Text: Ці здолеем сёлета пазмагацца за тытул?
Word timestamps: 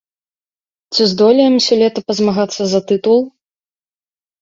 Ці 0.93 1.03
здолеем 1.11 1.55
сёлета 1.67 1.99
пазмагацца 2.09 2.61
за 2.75 2.85
тытул? 2.89 3.19